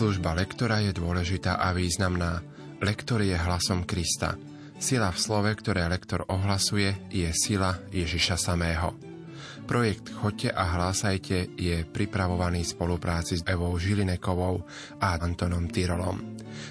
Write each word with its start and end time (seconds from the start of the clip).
Služba 0.00 0.32
lektora 0.32 0.80
je 0.80 0.96
dôležitá 0.96 1.60
a 1.60 1.76
významná. 1.76 2.40
Lektor 2.80 3.20
je 3.20 3.36
hlasom 3.36 3.84
Krista. 3.84 4.32
Sila 4.80 5.12
v 5.12 5.20
slove, 5.20 5.52
ktoré 5.52 5.84
lektor 5.92 6.24
ohlasuje, 6.24 7.04
je 7.12 7.28
sila 7.36 7.76
Ježiša 7.92 8.40
samého. 8.40 8.96
Projekt 9.68 10.08
Chodte 10.08 10.48
a 10.56 10.72
hlásajte 10.72 11.52
je 11.52 11.84
pripravovaný 11.84 12.64
v 12.64 12.72
spolupráci 12.72 13.44
s 13.44 13.44
Evou 13.44 13.76
Žilinekovou 13.76 14.64
a 15.04 15.20
Antonom 15.20 15.68
Tyrolom. 15.68 16.16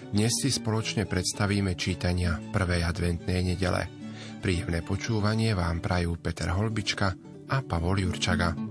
Dnes 0.09 0.33
si 0.33 0.49
spoločne 0.49 1.05
predstavíme 1.05 1.77
čítania 1.77 2.33
prvej 2.49 2.81
adventnej 2.81 3.45
nedele. 3.45 3.85
Príjemné 4.41 4.81
počúvanie 4.81 5.53
vám 5.53 5.85
prajú 5.85 6.17
Peter 6.17 6.49
Holbička 6.49 7.13
a 7.45 7.61
Pavol 7.61 8.09
Jurčaga. 8.09 8.68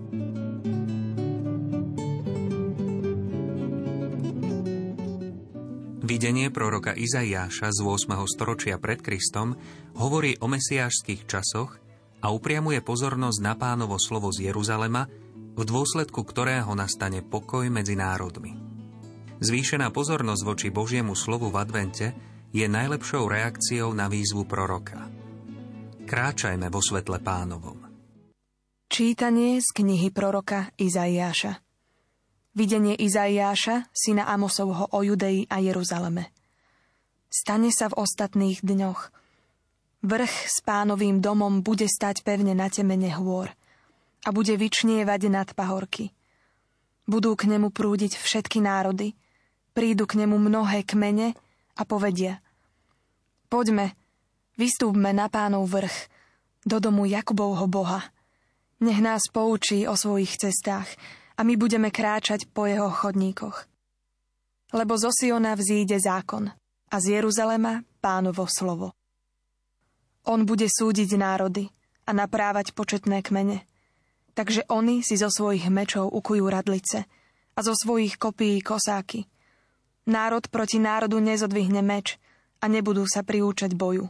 Videnie 6.18 6.50
proroka 6.50 6.98
Izaiáša 6.98 7.70
z 7.70 7.78
8. 7.78 8.10
storočia 8.26 8.74
pred 8.82 8.98
Kristom 8.98 9.54
hovorí 9.94 10.34
o 10.42 10.50
mesiášských 10.50 11.30
časoch 11.30 11.78
a 12.18 12.34
upriamuje 12.34 12.82
pozornosť 12.82 13.38
na 13.38 13.54
pánovo 13.54 14.02
slovo 14.02 14.34
z 14.34 14.50
Jeruzalema, 14.50 15.06
v 15.54 15.62
dôsledku 15.62 16.26
ktorého 16.26 16.74
nastane 16.74 17.22
pokoj 17.22 17.70
medzi 17.70 17.94
národmi. 17.94 18.50
Zvýšená 19.38 19.94
pozornosť 19.94 20.42
voči 20.42 20.68
Božiemu 20.74 21.14
slovu 21.14 21.54
v 21.54 21.62
advente 21.62 22.10
je 22.50 22.66
najlepšou 22.66 23.22
reakciou 23.30 23.94
na 23.94 24.10
výzvu 24.10 24.42
proroka. 24.42 25.06
Kráčajme 26.02 26.66
vo 26.66 26.82
svetle 26.82 27.22
pánovom. 27.22 27.78
Čítanie 28.90 29.62
z 29.62 29.70
knihy 29.70 30.10
proroka 30.10 30.74
Izaiáša 30.82 31.67
Videnie 32.58 32.98
Izaiáša, 32.98 33.86
syna 33.94 34.26
Amosovho 34.26 34.90
o 34.90 34.98
Judei 35.06 35.46
a 35.46 35.62
Jeruzaleme. 35.62 36.34
Stane 37.30 37.70
sa 37.70 37.86
v 37.86 38.02
ostatných 38.02 38.66
dňoch– 38.66 39.00
Vrch 39.98 40.46
s 40.46 40.62
pánovým 40.62 41.18
domom 41.18 41.58
bude 41.58 41.90
stať 41.90 42.22
pevne 42.22 42.54
na 42.54 42.70
temene 42.70 43.10
hôr 43.18 43.50
a 44.22 44.28
bude 44.30 44.54
vyčnievať 44.54 45.26
nad 45.26 45.48
pahorky. 45.58 46.14
Budú 47.02 47.34
k 47.34 47.50
nemu 47.50 47.74
prúdiť 47.74 48.14
všetky 48.14 48.62
národy, 48.62 49.18
prídu 49.74 50.06
k 50.06 50.22
nemu 50.22 50.38
mnohé 50.38 50.86
kmene 50.86 51.34
a 51.74 51.82
povedia 51.82 52.38
Poďme, 53.50 53.98
vystúpme 54.54 55.10
na 55.10 55.26
pánov 55.26 55.66
vrch, 55.66 56.06
do 56.62 56.78
domu 56.78 57.02
Jakubovho 57.08 57.66
Boha. 57.66 58.06
Nech 58.78 59.02
nás 59.02 59.26
poučí 59.34 59.82
o 59.90 59.98
svojich 59.98 60.38
cestách 60.38 60.86
a 61.38 61.46
my 61.46 61.54
budeme 61.54 61.94
kráčať 61.94 62.50
po 62.50 62.66
jeho 62.66 62.90
chodníkoch. 62.90 63.70
Lebo 64.74 64.98
zo 64.98 65.14
Siona 65.14 65.54
vzíde 65.54 65.96
zákon 66.02 66.50
a 66.90 66.96
z 66.98 67.22
Jeruzalema 67.22 67.86
pánovo 68.02 68.50
slovo. 68.50 68.92
On 70.26 70.44
bude 70.44 70.66
súdiť 70.68 71.16
národy 71.16 71.70
a 72.04 72.10
naprávať 72.12 72.76
početné 72.76 73.24
kmene. 73.24 73.64
Takže 74.36 74.68
oni 74.68 75.00
si 75.00 75.16
zo 75.16 75.32
svojich 75.32 75.66
mečov 75.72 76.12
ukujú 76.12 76.46
radlice 76.50 77.08
a 77.56 77.60
zo 77.64 77.72
svojich 77.72 78.20
kopií 78.20 78.60
kosáky. 78.60 79.24
Národ 80.08 80.46
proti 80.52 80.78
národu 80.78 81.18
nezodvihne 81.20 81.80
meč 81.80 82.20
a 82.60 82.68
nebudú 82.68 83.08
sa 83.08 83.24
priúčať 83.24 83.72
boju. 83.72 84.06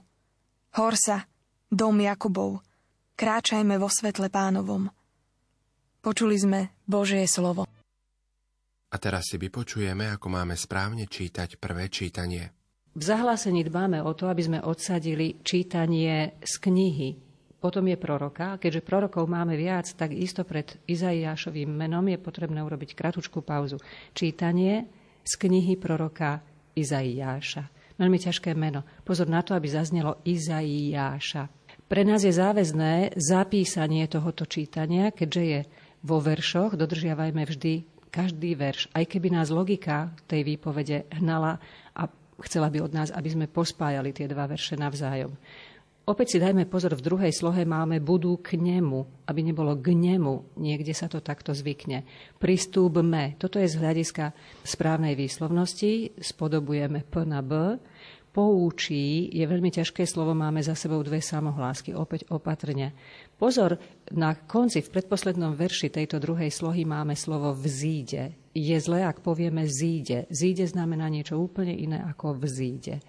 Horsa, 0.75 1.27
dom 1.71 1.97
Jakubov, 2.03 2.61
kráčajme 3.17 3.81
vo 3.81 3.89
svetle 3.89 4.29
pánovom. 4.29 4.93
Počuli 5.99 6.39
sme 6.39 6.61
Božie 6.87 7.27
slovo. 7.27 7.67
A 8.89 8.97
teraz 8.97 9.29
si 9.29 9.37
vypočujeme, 9.37 10.09
ako 10.09 10.33
máme 10.33 10.57
správne 10.57 11.05
čítať 11.05 11.61
prvé 11.61 11.93
čítanie. 11.93 12.49
V 12.97 13.03
zahlásení 13.05 13.63
dbáme 13.63 14.01
o 14.01 14.17
to, 14.17 14.27
aby 14.27 14.43
sme 14.43 14.59
odsadili 14.65 15.39
čítanie 15.45 16.41
z 16.41 16.55
knihy. 16.59 17.09
Potom 17.59 17.85
je 17.91 17.99
proroka. 17.99 18.57
Keďže 18.57 18.87
prorokov 18.87 19.27
máme 19.27 19.59
viac, 19.59 19.91
tak 19.93 20.15
isto 20.15 20.47
pred 20.47 20.79
Izaiášovým 20.87 21.69
menom 21.69 22.07
je 22.07 22.17
potrebné 22.17 22.63
urobiť 22.63 22.95
kratučku 22.95 23.43
pauzu. 23.43 23.83
Čítanie 24.15 24.87
z 25.27 25.33
knihy 25.37 25.75
proroka 25.77 26.41
Izaiáša. 26.79 27.67
Veľmi 27.99 28.19
ťažké 28.23 28.55
meno. 28.55 28.87
Pozor 29.03 29.27
na 29.27 29.43
to, 29.43 29.59
aby 29.59 29.67
zaznelo 29.67 30.23
Izaiáša. 30.23 31.51
Pre 31.91 32.03
nás 32.07 32.23
je 32.23 32.31
záväzné 32.31 33.19
zapísanie 33.19 34.07
tohoto 34.07 34.47
čítania, 34.47 35.11
keďže 35.11 35.43
je 35.43 35.61
vo 36.03 36.19
veršoch, 36.23 36.79
dodržiavajme 36.79 37.43
vždy 37.45 37.73
každý 38.09 38.57
verš, 38.57 38.89
aj 38.97 39.05
keby 39.05 39.37
nás 39.37 39.53
logika 39.53 40.11
tej 40.25 40.43
výpovede 40.43 41.07
hnala 41.21 41.61
a 41.93 42.09
chcela 42.47 42.73
by 42.73 42.79
od 42.83 42.93
nás, 42.95 43.09
aby 43.13 43.29
sme 43.29 43.47
pospájali 43.51 44.17
tie 44.17 44.27
dva 44.31 44.49
verše 44.49 44.75
navzájom. 44.79 45.35
Opäť 46.09 46.33
si 46.33 46.39
dajme 46.41 46.65
pozor, 46.65 46.97
v 46.97 47.05
druhej 47.05 47.29
slohe 47.37 47.69
máme 47.69 48.01
budú 48.01 48.41
k 48.41 48.57
nemu, 48.57 49.29
aby 49.29 49.45
nebolo 49.45 49.77
k 49.77 49.93
nemu, 49.93 50.57
niekde 50.57 50.97
sa 50.97 51.05
to 51.05 51.21
takto 51.21 51.53
zvykne. 51.53 52.09
Pristúpme, 52.41 53.37
toto 53.37 53.61
je 53.61 53.69
z 53.69 53.77
hľadiska 53.77 54.33
správnej 54.65 55.13
výslovnosti, 55.13 56.17
spodobujeme 56.17 57.05
P 57.05 57.29
na 57.29 57.45
B, 57.45 57.77
poučí 58.39 59.35
je 59.35 59.43
veľmi 59.43 59.75
ťažké 59.75 60.07
slovo, 60.07 60.31
máme 60.31 60.63
za 60.63 60.79
sebou 60.79 61.03
dve 61.03 61.19
samohlásky, 61.19 61.91
opäť 61.91 62.31
opatrne. 62.31 62.95
Pozor, 63.35 63.83
na 64.15 64.39
konci, 64.39 64.79
v 64.79 64.95
predposlednom 64.95 65.59
verši 65.59 65.91
tejto 65.91 66.23
druhej 66.23 66.47
slohy 66.47 66.87
máme 66.87 67.19
slovo 67.19 67.51
vzíde. 67.51 68.39
Je 68.55 68.79
zlé, 68.79 69.03
ak 69.03 69.27
povieme 69.27 69.67
zíde. 69.67 70.31
Zíde 70.31 70.71
znamená 70.71 71.11
niečo 71.11 71.35
úplne 71.35 71.75
iné 71.75 71.99
ako 71.99 72.39
vzíde. 72.39 73.03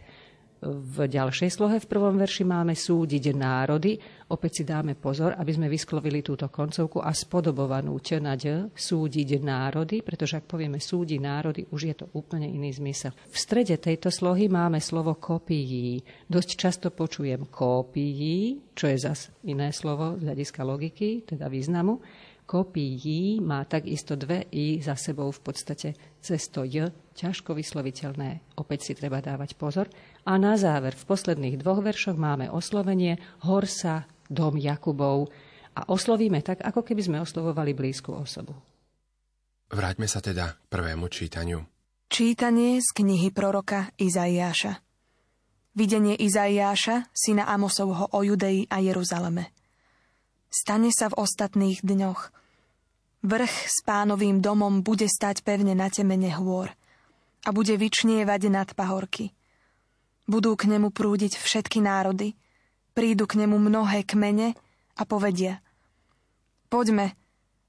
V 0.60 1.08
ďalšej 1.08 1.56
slohe 1.56 1.80
v 1.80 1.88
prvom 1.88 2.20
verši 2.20 2.44
máme 2.44 2.76
súdiť 2.76 3.32
národy. 3.32 3.96
Opäť 4.28 4.60
si 4.60 4.64
dáme 4.68 4.92
pozor, 5.00 5.32
aby 5.40 5.56
sme 5.56 5.72
vysklovili 5.72 6.20
túto 6.20 6.52
koncovku 6.52 7.00
a 7.00 7.16
spodobovanú 7.16 7.96
ť 8.04 8.20
na 8.20 8.36
d, 8.36 8.68
súdiť 8.76 9.40
národy, 9.40 10.04
pretože 10.04 10.36
ak 10.36 10.52
povieme 10.52 10.84
súdi 10.84 11.16
národy, 11.16 11.64
už 11.72 11.82
je 11.88 11.96
to 12.04 12.06
úplne 12.12 12.44
iný 12.44 12.76
zmysel. 12.76 13.16
V 13.16 13.38
strede 13.40 13.80
tejto 13.80 14.12
slohy 14.12 14.52
máme 14.52 14.84
slovo 14.84 15.16
kopií. 15.16 16.04
Dosť 16.28 16.50
často 16.60 16.88
počujem 16.92 17.48
kopií, 17.48 18.60
čo 18.76 18.92
je 18.92 18.98
zas 19.00 19.32
iné 19.48 19.72
slovo 19.72 20.20
z 20.20 20.28
hľadiska 20.28 20.62
logiky, 20.68 21.24
teda 21.24 21.48
významu 21.48 22.04
kopií 22.50 23.38
má 23.46 23.62
takisto 23.70 24.18
dve 24.18 24.50
i 24.50 24.82
za 24.82 24.98
sebou 24.98 25.30
v 25.30 25.38
podstate 25.38 25.94
cez 26.18 26.50
to 26.50 26.66
j, 26.66 26.90
ťažko 27.14 27.54
vysloviteľné. 27.54 28.58
Opäť 28.58 28.90
si 28.90 28.98
treba 28.98 29.22
dávať 29.22 29.54
pozor. 29.54 29.86
A 30.26 30.42
na 30.42 30.58
záver, 30.58 30.98
v 30.98 31.06
posledných 31.06 31.62
dvoch 31.62 31.86
veršoch 31.86 32.18
máme 32.18 32.50
oslovenie 32.50 33.22
Horsa, 33.46 34.10
dom 34.26 34.58
Jakubov 34.58 35.30
a 35.78 35.86
oslovíme 35.94 36.42
tak, 36.42 36.66
ako 36.66 36.82
keby 36.82 37.02
sme 37.06 37.18
oslovovali 37.22 37.78
blízku 37.78 38.18
osobu. 38.18 38.58
Vráťme 39.70 40.10
sa 40.10 40.18
teda 40.18 40.58
k 40.58 40.66
prvému 40.74 41.06
čítaniu. 41.06 41.62
Čítanie 42.10 42.82
z 42.82 42.90
knihy 42.98 43.30
proroka 43.30 43.94
Izaiáša. 44.02 44.82
Videnie 45.78 46.18
Izaiáša, 46.18 47.14
syna 47.14 47.46
Amosovho 47.46 48.10
o 48.10 48.20
Judei 48.26 48.66
a 48.66 48.82
Jeruzaleme. 48.82 49.54
Stane 50.50 50.90
sa 50.90 51.14
v 51.14 51.22
ostatných 51.22 51.86
dňoch– 51.86 52.22
Vrch 53.20 53.56
s 53.68 53.84
pánovým 53.84 54.40
domom 54.40 54.80
bude 54.80 55.04
stať 55.12 55.44
pevne 55.44 55.76
na 55.76 55.92
temene 55.92 56.32
hôr 56.40 56.72
a 57.44 57.50
bude 57.52 57.76
vyčnievať 57.76 58.42
nad 58.48 58.70
pahorky. 58.72 59.36
Budú 60.24 60.56
k 60.56 60.72
nemu 60.72 60.94
prúdiť 60.94 61.36
všetky 61.36 61.84
národy, 61.84 62.40
prídu 62.96 63.28
k 63.28 63.44
nemu 63.44 63.60
mnohé 63.60 64.08
kmene 64.08 64.56
a 64.96 65.02
povedia 65.04 65.60
Poďme, 66.70 67.18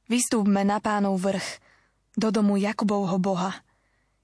vystúpme 0.06 0.62
na 0.62 0.78
pánov 0.78 1.18
vrch, 1.18 1.58
do 2.14 2.28
domu 2.28 2.54
Jakubovho 2.60 3.16
Boha. 3.16 3.64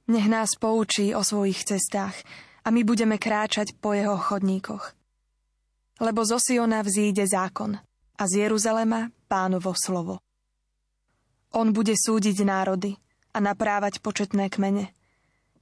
Nech 0.06 0.28
nás 0.30 0.54
poučí 0.54 1.10
o 1.16 1.24
svojich 1.24 1.64
cestách 1.64 2.14
a 2.62 2.70
my 2.70 2.86
budeme 2.86 3.18
kráčať 3.18 3.74
po 3.78 3.94
jeho 3.96 4.14
chodníkoch. 4.14 4.94
Lebo 5.98 6.22
zo 6.22 6.38
Siona 6.38 6.84
vzíde 6.84 7.24
zákon 7.26 7.74
a 8.14 8.22
z 8.28 8.46
Jeruzalema 8.46 9.10
pánovo 9.26 9.72
slovo. 9.74 10.25
On 11.56 11.72
bude 11.72 11.96
súdiť 11.96 12.44
národy 12.44 13.00
a 13.32 13.40
naprávať 13.40 14.04
početné 14.04 14.52
kmene. 14.52 14.92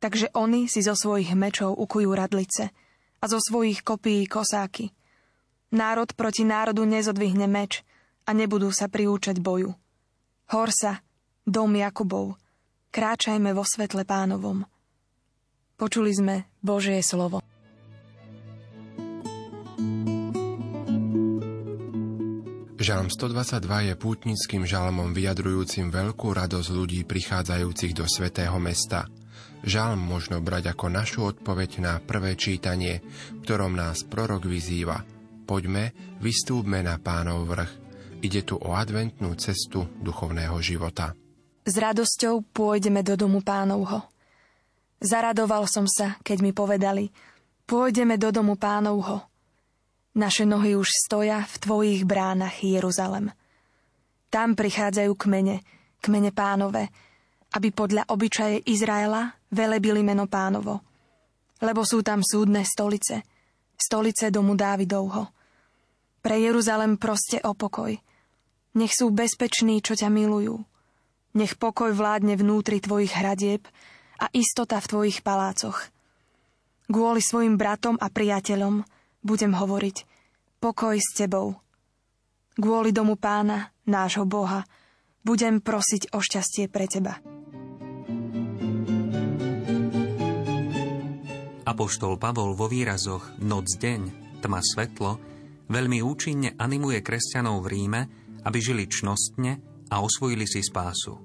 Takže 0.03 0.35
oni 0.35 0.67
si 0.67 0.83
zo 0.83 0.99
svojich 0.99 1.31
mečov 1.39 1.79
ukujú 1.79 2.11
radlice 2.11 2.75
a 3.23 3.25
zo 3.31 3.39
svojich 3.39 3.87
kopií 3.87 4.27
kosáky. 4.27 4.91
Národ 5.71 6.11
proti 6.19 6.43
národu 6.43 6.83
nezodvihne 6.83 7.47
meč 7.47 7.87
a 8.27 8.35
nebudú 8.35 8.75
sa 8.75 8.91
priúčať 8.91 9.39
boju. 9.39 9.71
Horsa, 10.51 10.99
dom 11.47 11.79
Jakubov, 11.79 12.43
kráčajme 12.91 13.55
vo 13.55 13.63
svetle 13.63 14.03
pánovom. 14.03 14.67
Počuli 15.79 16.11
sme 16.11 16.35
Božie 16.59 16.99
slovo. 17.07 17.39
Žalm 22.85 23.09
122 23.09 23.65
je 23.89 23.95
pútnickým 23.97 24.69
žalmom 24.69 25.17
vyjadrujúcim 25.17 25.89
veľkú 25.89 26.37
radosť 26.37 26.69
ľudí 26.69 27.01
prichádzajúcich 27.09 27.97
do 27.97 28.05
svätého 28.05 28.61
mesta. 28.61 29.09
Žalm 29.65 30.05
možno 30.05 30.45
brať 30.45 30.77
ako 30.77 30.93
našu 30.93 31.25
odpoveď 31.33 31.81
na 31.81 31.97
prvé 31.97 32.37
čítanie, 32.37 33.01
ktorom 33.41 33.73
nás 33.73 34.05
prorok 34.05 34.45
vyzýva. 34.45 35.01
Poďme, 35.49 35.97
vystúpme 36.21 36.85
na 36.85 37.01
pánov 37.01 37.49
vrch. 37.49 37.73
Ide 38.21 38.45
tu 38.45 38.61
o 38.61 38.77
adventnú 38.77 39.33
cestu 39.41 39.89
duchovného 40.05 40.61
života. 40.61 41.17
S 41.65 41.81
radosťou 41.81 42.53
pôjdeme 42.53 43.01
do 43.01 43.17
domu 43.17 43.41
pánovho. 43.41 44.13
Zaradoval 45.01 45.65
som 45.73 45.89
sa, 45.89 46.21
keď 46.21 46.37
mi 46.45 46.53
povedali, 46.53 47.09
pôjdeme 47.65 48.21
do 48.21 48.29
domu 48.29 48.61
pánovho. 48.61 49.34
Naše 50.15 50.47
nohy 50.47 50.79
už 50.79 50.87
stoja 50.95 51.43
v 51.43 51.57
tvojich 51.59 52.03
bránach, 52.07 52.63
Jeruzalem. 52.63 53.35
Tam 54.31 54.55
prichádzajú 54.55 55.11
kmene, 55.19 55.59
kmene 55.99 56.31
pánové, 56.31 56.87
aby 57.59 57.75
podľa 57.75 58.07
obyčaje 58.07 58.63
Izraela 58.71 59.35
velebili 59.51 60.07
meno 60.07 60.31
pánovo. 60.31 60.87
Lebo 61.59 61.83
sú 61.83 62.07
tam 62.07 62.23
súdne 62.23 62.63
stolice, 62.63 63.27
stolice 63.75 64.31
domu 64.31 64.55
Dávidovho. 64.55 65.35
Pre 66.23 66.37
Jeruzalem 66.39 66.95
proste 66.95 67.43
o 67.43 67.55
pokoj. 67.59 67.91
Nech 68.79 68.95
sú 68.95 69.11
bezpeční, 69.11 69.83
čo 69.83 69.99
ťa 69.99 70.15
milujú. 70.15 70.63
Nech 71.35 71.59
pokoj 71.59 71.91
vládne 71.91 72.39
vnútri 72.39 72.79
tvojich 72.79 73.11
hradieb 73.19 73.67
a 74.23 74.31
istota 74.31 74.79
v 74.79 74.91
tvojich 74.95 75.27
palácoch. 75.27 75.91
Kvôli 76.87 77.19
svojim 77.19 77.59
bratom 77.59 77.99
a 77.99 78.07
priateľom 78.07 78.87
budem 79.25 79.57
hovoriť 79.57 79.97
pokoj 80.61 80.97
s 81.01 81.17
tebou. 81.17 81.57
Kvôli 82.55 82.95
domu 82.95 83.19
pána, 83.19 83.73
nášho 83.89 84.29
Boha, 84.29 84.63
budem 85.25 85.59
prosiť 85.59 86.15
o 86.15 86.23
šťastie 86.23 86.71
pre 86.71 86.87
teba. 86.87 87.19
Apoštol 91.65 92.21
Pavol 92.21 92.55
vo 92.55 92.71
výrazoch 92.71 93.41
noc-deň, 93.41 94.01
tma-svetlo 94.45 95.13
veľmi 95.67 95.99
účinne 96.05 96.55
animuje 96.61 97.01
kresťanov 97.01 97.65
v 97.65 97.71
Ríme, 97.73 98.01
aby 98.45 98.59
žili 98.61 98.85
čnostne 98.87 99.59
a 99.89 100.05
osvojili 100.05 100.45
si 100.45 100.61
spásu. 100.61 101.17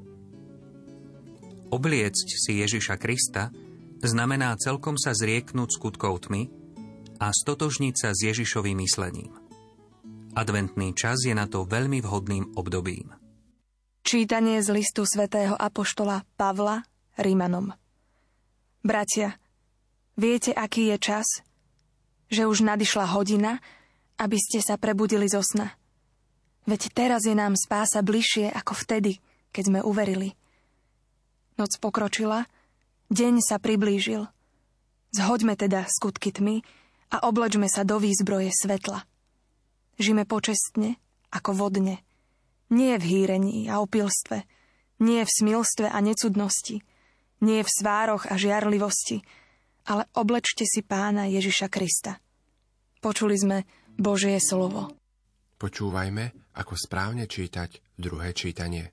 Obliecť 1.69 2.27
si 2.33 2.51
Ježiša 2.65 2.97
Krista 2.97 3.53
znamená 4.01 4.57
celkom 4.57 4.97
sa 4.97 5.13
zrieknúť 5.13 5.69
skutkov 5.69 6.25
tmy 6.25 6.58
a 7.19 7.29
stotožniť 7.29 7.93
sa 7.95 8.09
s 8.15 8.23
Ježišovým 8.23 8.79
myslením. 8.81 9.35
Adventný 10.33 10.95
čas 10.95 11.21
je 11.27 11.35
na 11.35 11.45
to 11.45 11.67
veľmi 11.67 11.99
vhodným 11.99 12.55
obdobím. 12.55 13.11
Čítanie 14.01 14.63
z 14.63 14.71
listu 14.71 15.03
svätého 15.03 15.53
Apoštola 15.59 16.23
Pavla 16.39 16.81
Rímanom 17.19 17.75
Bratia, 18.79 19.35
Viete, 20.19 20.51
aký 20.51 20.91
je 20.91 20.97
čas? 20.99 21.27
Že 22.27 22.51
už 22.51 22.67
nadišla 22.67 23.07
hodina, 23.15 23.63
aby 24.19 24.35
ste 24.35 24.59
sa 24.59 24.75
prebudili 24.75 25.31
zo 25.31 25.39
sna. 25.39 25.71
Veď 26.67 26.91
teraz 26.91 27.23
je 27.23 27.31
nám 27.31 27.55
spása 27.55 28.03
bližšie 28.03 28.51
ako 28.51 28.75
vtedy, 28.75 29.23
keď 29.55 29.63
sme 29.71 29.79
uverili. 29.79 30.35
Noc 31.55 31.71
pokročila, 31.79 32.51
deň 33.15 33.39
sa 33.39 33.63
priblížil. 33.63 34.27
Zhoďme 35.15 35.55
teda 35.55 35.87
skutky 35.87 36.35
tmy 36.35 36.67
a 37.09 37.25
oblečme 37.25 37.65
sa 37.65 37.81
do 37.81 37.97
výzbroje 37.97 38.53
svetla. 38.53 39.01
Žime 39.99 40.23
počestne, 40.29 41.01
ako 41.33 41.57
vodne. 41.57 42.01
Nie 42.69 43.01
v 43.01 43.05
hýrení 43.05 43.65
a 43.67 43.81
opilstve, 43.81 44.45
nie 45.01 45.25
v 45.25 45.31
smilstve 45.31 45.89
a 45.89 45.97
necudnosti, 45.99 46.85
nie 47.41 47.59
v 47.65 47.69
svároch 47.69 48.29
a 48.29 48.37
žiarlivosti, 48.37 49.25
ale 49.89 50.05
oblečte 50.13 50.69
si 50.69 50.85
pána 50.85 51.25
Ježiša 51.25 51.67
Krista. 51.67 52.21
Počuli 53.01 53.35
sme 53.35 53.57
Božie 53.97 54.37
slovo. 54.37 54.93
Počúvajme, 55.59 56.55
ako 56.55 56.73
správne 56.77 57.25
čítať 57.25 57.99
druhé 57.99 58.31
čítanie. 58.31 58.91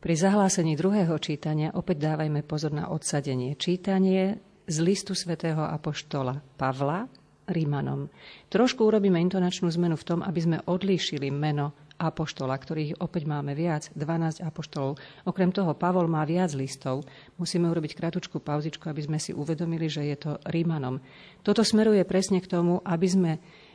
Pri 0.00 0.16
zahlásení 0.16 0.80
druhého 0.80 1.12
čítania 1.20 1.76
opäť 1.76 2.08
dávajme 2.08 2.40
pozor 2.40 2.72
na 2.72 2.88
odsadenie. 2.88 3.52
Čítanie 3.60 4.40
z 4.64 4.76
listu 4.80 5.12
svätého 5.12 5.60
Apoštola 5.60 6.40
Pavla 6.56 7.04
Rímanom. 7.50 8.06
Trošku 8.46 8.86
urobíme 8.86 9.18
intonačnú 9.18 9.66
zmenu 9.74 9.98
v 9.98 10.06
tom, 10.06 10.20
aby 10.22 10.40
sme 10.40 10.58
odlíšili 10.62 11.28
meno 11.34 11.74
apoštola, 12.00 12.56
ktorých 12.56 13.04
opäť 13.04 13.28
máme 13.28 13.52
viac, 13.52 13.92
12 13.92 14.40
apoštolov. 14.40 14.96
Okrem 15.28 15.52
toho, 15.52 15.76
Pavol 15.76 16.08
má 16.08 16.24
viac 16.24 16.56
listov. 16.56 17.04
Musíme 17.36 17.68
urobiť 17.68 17.92
kratučku 17.92 18.40
pauzičku, 18.40 18.88
aby 18.88 19.04
sme 19.04 19.18
si 19.20 19.36
uvedomili, 19.36 19.90
že 19.92 20.08
je 20.08 20.16
to 20.16 20.32
Rímanom. 20.48 21.02
Toto 21.44 21.60
smeruje 21.60 22.00
presne 22.08 22.40
k 22.40 22.48
tomu, 22.48 22.80
aby 22.80 23.06
sme 23.10 23.32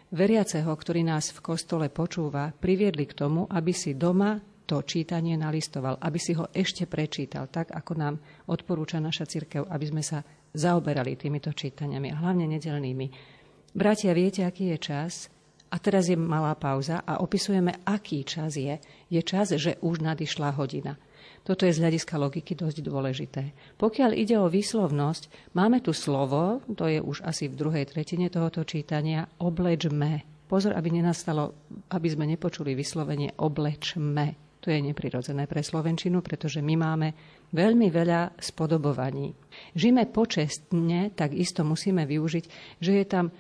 veriaceho, 0.10 0.74
ktorý 0.74 1.06
nás 1.06 1.30
v 1.30 1.44
kostole 1.46 1.94
počúva, 1.94 2.50
priviedli 2.50 3.06
k 3.06 3.14
tomu, 3.14 3.46
aby 3.46 3.76
si 3.76 3.94
doma 3.94 4.42
to 4.66 4.82
čítanie 4.82 5.38
nalistoval, 5.38 6.02
aby 6.02 6.18
si 6.18 6.34
ho 6.34 6.50
ešte 6.50 6.90
prečítal, 6.90 7.46
tak 7.54 7.70
ako 7.70 7.94
nám 7.94 8.16
odporúča 8.50 8.98
naša 8.98 9.30
cirkev, 9.30 9.70
aby 9.70 9.86
sme 9.86 10.02
sa 10.02 10.26
zaoberali 10.56 11.14
týmito 11.14 11.54
čítaniami 11.54 12.10
a 12.10 12.20
hlavne 12.26 12.50
nedelnými. 12.50 13.35
Bratia, 13.76 14.16
viete, 14.16 14.48
aký 14.48 14.72
je 14.72 14.80
čas? 14.80 15.28
A 15.68 15.76
teraz 15.84 16.08
je 16.08 16.16
malá 16.16 16.56
pauza 16.56 17.04
a 17.04 17.20
opisujeme, 17.20 17.84
aký 17.84 18.24
čas 18.24 18.56
je. 18.56 18.80
Je 19.12 19.20
čas, 19.20 19.52
že 19.52 19.76
už 19.84 20.00
nadišla 20.00 20.56
hodina. 20.56 20.96
Toto 21.44 21.68
je 21.68 21.76
z 21.76 21.84
hľadiska 21.84 22.16
logiky 22.16 22.56
dosť 22.56 22.80
dôležité. 22.80 23.52
Pokiaľ 23.76 24.16
ide 24.16 24.40
o 24.40 24.48
výslovnosť, 24.48 25.52
máme 25.60 25.84
tu 25.84 25.92
slovo, 25.92 26.64
to 26.72 26.88
je 26.88 27.04
už 27.04 27.28
asi 27.28 27.52
v 27.52 27.60
druhej 27.60 27.92
tretine 27.92 28.32
tohoto 28.32 28.64
čítania, 28.64 29.28
oblečme. 29.44 30.24
Pozor, 30.48 30.72
aby 30.72 30.96
nenastalo, 30.96 31.68
aby 31.92 32.08
sme 32.08 32.32
nepočuli 32.32 32.80
vyslovenie 32.80 33.36
oblečme. 33.44 34.40
To 34.64 34.72
je 34.72 34.80
neprirodzené 34.80 35.52
pre 35.52 35.60
Slovenčinu, 35.60 36.24
pretože 36.24 36.64
my 36.64 36.80
máme 36.80 37.12
veľmi 37.52 37.92
veľa 37.92 38.40
spodobovaní. 38.40 39.36
Žime 39.76 40.08
počestne, 40.10 41.12
tak 41.12 41.36
isto 41.36 41.68
musíme 41.68 42.08
využiť, 42.08 42.46
že 42.80 42.92
je 43.04 43.06
tam 43.06 43.36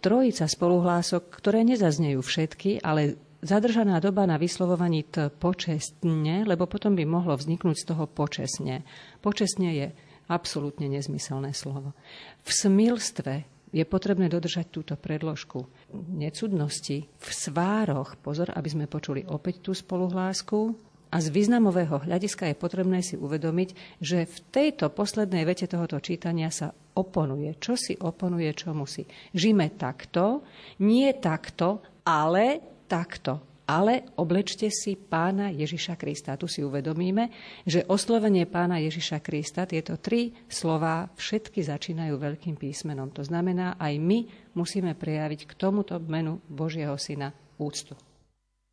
trojica 0.00 0.48
spoluhlások, 0.48 1.28
ktoré 1.28 1.62
nezaznejú 1.66 2.24
všetky, 2.24 2.80
ale 2.80 3.20
zadržaná 3.44 4.00
doba 4.00 4.24
na 4.24 4.40
vyslovovaní 4.40 5.04
t 5.04 5.28
počestne, 5.28 6.48
lebo 6.48 6.64
potom 6.64 6.96
by 6.96 7.04
mohlo 7.04 7.36
vzniknúť 7.36 7.76
z 7.76 7.88
toho 7.92 8.04
počesne. 8.08 8.82
Počesne 9.20 9.68
je 9.76 9.86
absolútne 10.32 10.88
nezmyselné 10.88 11.52
slovo. 11.52 11.92
V 12.40 12.50
smilstve 12.50 13.44
je 13.74 13.84
potrebné 13.84 14.32
dodržať 14.32 14.72
túto 14.72 14.94
predložku. 14.96 15.68
Necudnosti 15.92 17.04
v 17.04 17.28
svároch, 17.28 18.16
pozor, 18.22 18.54
aby 18.54 18.68
sme 18.70 18.86
počuli 18.88 19.26
opäť 19.26 19.60
tú 19.68 19.72
spoluhlásku, 19.76 20.72
a 21.14 21.22
z 21.22 21.30
významového 21.30 22.02
hľadiska 22.02 22.50
je 22.50 22.58
potrebné 22.58 22.98
si 22.98 23.14
uvedomiť, 23.14 24.02
že 24.02 24.26
v 24.26 24.36
tejto 24.50 24.90
poslednej 24.90 25.46
vete 25.46 25.70
tohoto 25.70 26.02
čítania 26.02 26.50
sa 26.50 26.74
oponuje. 26.94 27.58
Čo 27.58 27.74
si 27.74 27.94
oponuje 27.98 28.50
čomu 28.54 28.86
si? 28.86 29.04
Žime 29.34 29.74
takto, 29.74 30.46
nie 30.82 31.10
takto, 31.18 31.82
ale 32.06 32.62
takto. 32.86 33.54
Ale 33.64 34.12
oblečte 34.20 34.68
si 34.68 34.92
pána 34.92 35.48
Ježiša 35.48 35.96
Krista. 35.96 36.36
Tu 36.36 36.44
si 36.44 36.60
uvedomíme, 36.60 37.32
že 37.64 37.80
oslovenie 37.88 38.44
pána 38.44 38.76
Ježiša 38.76 39.24
Krista, 39.24 39.64
tieto 39.64 39.96
tri 39.96 40.36
slová 40.52 41.08
všetky 41.16 41.64
začínajú 41.64 42.12
veľkým 42.20 42.60
písmenom. 42.60 43.08
To 43.16 43.24
znamená, 43.24 43.80
aj 43.80 43.96
my 43.96 44.52
musíme 44.52 44.92
prejaviť 44.92 45.48
k 45.48 45.52
tomuto 45.56 45.96
menu 45.96 46.44
Božieho 46.44 47.00
Syna 47.00 47.32
úctu. 47.56 47.96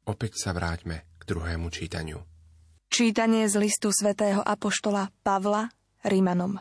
Opäť 0.03 0.43
sa 0.43 0.51
vráťme 0.51 1.07
k 1.15 1.23
druhému 1.23 1.71
čítaniu. 1.71 2.19
Čítanie 2.91 3.47
z 3.47 3.63
listu 3.63 3.95
svätého 3.95 4.43
Apoštola 4.43 5.07
Pavla 5.23 5.71
Rímanom 6.03 6.59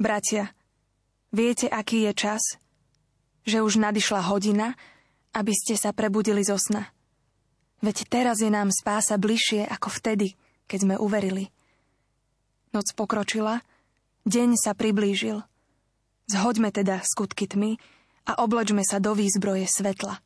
Bratia, 0.00 0.48
viete, 1.28 1.68
aký 1.68 2.08
je 2.08 2.12
čas? 2.16 2.42
Že 3.44 3.60
už 3.60 3.76
nadišla 3.76 4.24
hodina, 4.32 4.72
aby 5.36 5.52
ste 5.52 5.76
sa 5.76 5.92
prebudili 5.92 6.40
zo 6.40 6.56
sna. 6.56 6.88
Veď 7.84 8.08
teraz 8.08 8.40
je 8.40 8.48
nám 8.48 8.72
spása 8.72 9.20
bližšie 9.20 9.68
ako 9.68 9.92
vtedy, 9.92 10.40
keď 10.64 10.78
sme 10.80 10.94
uverili. 10.96 11.52
Noc 12.72 12.88
pokročila, 12.96 13.60
deň 14.24 14.56
sa 14.56 14.72
priblížil. 14.72 15.44
Zhoďme 16.32 16.72
teda 16.72 17.04
skutky 17.04 17.44
tmy 17.44 17.76
a 18.24 18.40
oblečme 18.40 18.80
sa 18.80 19.04
do 19.04 19.12
výzbroje 19.12 19.68
svetla. 19.68 20.24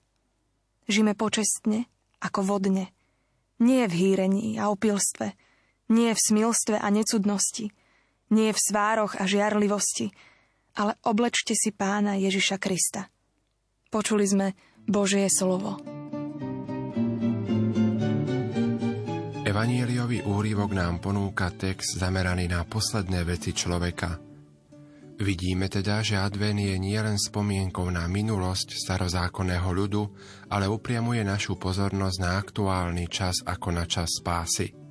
Žime 0.86 1.18
počestne 1.18 1.90
ako 2.22 2.46
vodne– 2.46 2.88
nie 3.58 3.86
v 3.86 3.92
hýrení 3.94 4.58
a 4.58 4.70
opilstve, 4.70 5.34
nie 5.90 6.10
v 6.10 6.20
smilstve 6.20 6.80
a 6.80 6.88
necudnosti, 6.90 7.70
nie 8.34 8.50
v 8.50 8.58
svároch 8.58 9.14
a 9.14 9.24
žiarlivosti, 9.24 10.10
ale 10.74 10.98
oblečte 11.06 11.54
si 11.54 11.70
pána 11.70 12.18
Ježiša 12.18 12.58
Krista. 12.58 13.06
Počuli 13.94 14.26
sme 14.26 14.46
Božie 14.84 15.30
slovo. 15.30 15.78
Evanieliový 19.46 20.26
úrivok 20.26 20.74
nám 20.74 20.98
ponúka 20.98 21.54
text 21.54 22.02
zameraný 22.02 22.50
na 22.50 22.66
posledné 22.66 23.22
veci 23.22 23.54
človeka. 23.54 24.18
Vidíme 25.14 25.70
teda, 25.70 26.02
že 26.02 26.18
Advent 26.18 26.58
je 26.58 26.74
nielen 26.74 27.14
spomienkou 27.14 27.86
na 27.86 28.10
minulosť 28.10 28.74
starozákonného 28.74 29.70
ľudu, 29.70 30.02
ale 30.50 30.66
upriamuje 30.66 31.22
našu 31.22 31.54
pozornosť 31.54 32.18
na 32.18 32.34
aktuálny 32.34 33.06
čas 33.06 33.46
ako 33.46 33.68
na 33.78 33.86
čas 33.86 34.10
spásy. 34.18 34.83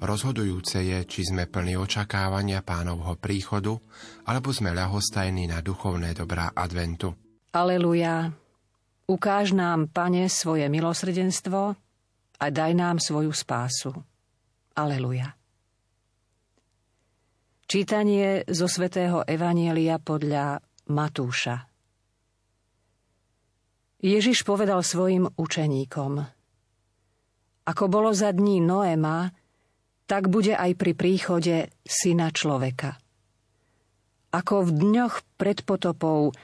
Rozhodujúce 0.00 0.80
je, 0.80 0.98
či 1.04 1.28
sme 1.28 1.44
plní 1.44 1.76
očakávania 1.76 2.64
pánovho 2.64 3.16
príchodu, 3.20 3.76
alebo 4.24 4.48
sme 4.50 4.72
ľahostajní 4.72 5.50
na 5.50 5.60
duchovné 5.60 6.16
dobrá 6.16 6.50
adventu. 6.56 7.12
Aleluja. 7.52 8.32
Ukáž 9.10 9.52
nám, 9.52 9.90
Pane, 9.90 10.30
svoje 10.30 10.70
milosrdenstvo 10.70 11.74
a 12.40 12.44
daj 12.46 12.72
nám 12.78 13.02
svoju 13.02 13.34
spásu. 13.34 13.90
Aleluja. 14.78 15.34
Čítanie 17.70 18.42
zo 18.50 18.66
svätého 18.66 19.22
Evanielia 19.26 20.02
podľa 20.02 20.58
Matúša. 20.90 21.70
Ježiš 24.00 24.42
povedal 24.42 24.80
svojim 24.80 25.28
učeníkom 25.28 26.12
Ako 27.68 27.84
bolo 27.86 28.10
za 28.10 28.32
dní 28.32 28.58
Noema, 28.58 29.30
tak 30.10 30.26
bude 30.26 30.58
aj 30.58 30.74
pri 30.74 30.98
príchode 30.98 31.70
syna 31.86 32.34
človeka. 32.34 32.98
Ako 34.34 34.66
v 34.66 34.70
dňoch 34.74 35.22
pred 35.38 35.62
potopou 35.62 36.34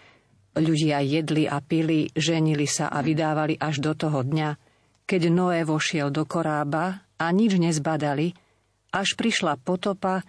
ľudia 0.54 1.02
jedli 1.02 1.50
a 1.50 1.58
pili, 1.58 2.06
ženili 2.14 2.70
sa 2.70 2.86
a 2.94 3.02
vydávali 3.02 3.58
až 3.58 3.82
do 3.82 3.98
toho 3.98 4.22
dňa, 4.22 4.54
keď 5.02 5.22
Noé 5.34 5.66
vošiel 5.66 6.14
do 6.14 6.22
korába 6.22 7.02
a 7.18 7.26
nič 7.34 7.58
nezbadali, 7.58 8.38
až 8.94 9.18
prišla 9.18 9.58
potopa 9.58 10.22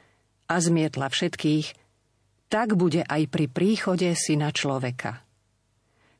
a 0.49 0.55
zmietla 0.57 1.05
všetkých, 1.05 1.67
tak 2.49 2.73
bude 2.73 3.05
aj 3.05 3.21
pri 3.29 3.45
príchode 3.53 4.09
syna 4.17 4.49
človeka. 4.49 5.21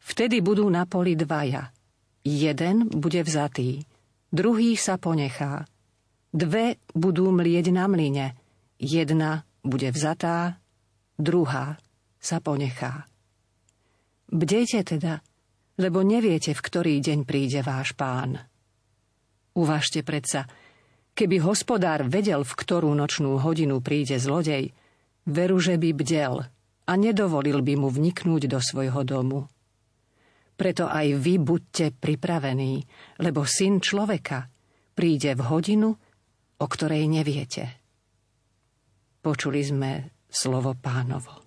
Vtedy 0.05 0.45
budú 0.45 0.69
na 0.69 0.85
poli 0.85 1.17
dvaja. 1.17 1.73
Jeden 2.21 2.93
bude 2.93 3.25
vzatý, 3.25 3.89
druhý 4.29 4.77
sa 4.77 5.01
ponechá. 5.01 5.65
Dve 6.37 6.77
budú 6.93 7.33
mlieť 7.33 7.73
na 7.73 7.89
mline, 7.89 8.37
jedna 8.77 9.41
bude 9.65 9.89
vzatá, 9.89 10.61
druhá 11.17 11.81
sa 12.21 12.37
ponechá. 12.37 13.09
Bdejte 14.29 14.85
teda, 14.85 15.25
lebo 15.81 16.05
neviete, 16.05 16.53
v 16.53 16.61
ktorý 16.61 17.01
deň 17.01 17.25
príde 17.25 17.65
váš 17.65 17.97
pán. 17.97 18.37
Uvažte 19.57 20.05
predsa, 20.05 20.45
keby 21.17 21.41
hospodár 21.41 22.05
vedel, 22.05 22.45
v 22.45 22.53
ktorú 22.53 22.93
nočnú 22.93 23.41
hodinu 23.41 23.81
príde 23.81 24.21
zlodej, 24.21 24.69
veru, 25.25 25.57
že 25.57 25.81
by 25.81 25.89
bdel 25.89 26.45
a 26.85 26.91
nedovolil 26.93 27.65
by 27.65 27.73
mu 27.81 27.89
vniknúť 27.89 28.45
do 28.45 28.61
svojho 28.61 29.01
domu. 29.01 29.49
Preto 30.53 30.85
aj 30.85 31.17
vy 31.17 31.41
buďte 31.41 31.97
pripravení, 31.97 32.85
lebo 33.25 33.41
syn 33.41 33.81
človeka 33.81 34.45
príde 34.93 35.33
v 35.33 35.41
hodinu, 35.41 35.89
o 36.57 36.65
ktorej 36.65 37.05
neviete. 37.05 37.81
Počuli 39.21 39.61
sme 39.65 39.91
slovo 40.29 40.73
pánovo. 40.77 41.46